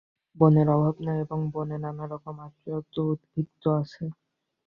[0.37, 4.03] বনের অভাব নাই, এবং বনে নানাপ্রকার আহার্য উদ্ভিজ্জও আছে।